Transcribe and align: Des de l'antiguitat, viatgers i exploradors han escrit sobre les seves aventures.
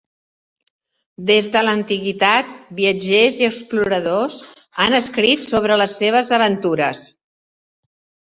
Des 1.29 1.49
de 1.55 1.61
l'antiguitat, 1.65 2.55
viatgers 2.79 3.37
i 3.43 3.47
exploradors 3.49 4.39
han 4.85 4.97
escrit 5.01 5.45
sobre 5.51 5.77
les 5.83 5.93
seves 6.01 6.33
aventures. 6.39 7.03